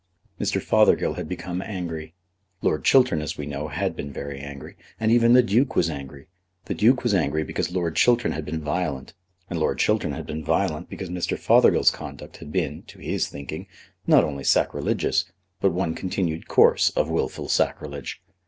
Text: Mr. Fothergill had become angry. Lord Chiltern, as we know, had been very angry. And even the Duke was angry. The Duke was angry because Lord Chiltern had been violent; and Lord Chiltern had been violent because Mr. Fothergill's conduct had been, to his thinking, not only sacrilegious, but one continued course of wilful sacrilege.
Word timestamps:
Mr. 0.39 0.59
Fothergill 0.59 1.13
had 1.13 1.29
become 1.29 1.61
angry. 1.61 2.15
Lord 2.63 2.83
Chiltern, 2.83 3.21
as 3.21 3.37
we 3.37 3.45
know, 3.45 3.67
had 3.67 3.95
been 3.95 4.11
very 4.11 4.39
angry. 4.39 4.75
And 4.99 5.11
even 5.11 5.33
the 5.33 5.43
Duke 5.43 5.75
was 5.75 5.91
angry. 5.91 6.25
The 6.65 6.73
Duke 6.73 7.03
was 7.03 7.13
angry 7.13 7.43
because 7.43 7.71
Lord 7.71 7.95
Chiltern 7.97 8.31
had 8.31 8.43
been 8.43 8.61
violent; 8.61 9.13
and 9.47 9.59
Lord 9.59 9.77
Chiltern 9.77 10.13
had 10.13 10.25
been 10.25 10.43
violent 10.43 10.89
because 10.89 11.09
Mr. 11.11 11.37
Fothergill's 11.37 11.91
conduct 11.91 12.37
had 12.37 12.51
been, 12.51 12.81
to 12.87 12.97
his 12.97 13.27
thinking, 13.27 13.67
not 14.07 14.23
only 14.23 14.43
sacrilegious, 14.43 15.25
but 15.59 15.71
one 15.71 15.93
continued 15.93 16.47
course 16.47 16.89
of 16.95 17.07
wilful 17.11 17.47
sacrilege. 17.47 18.23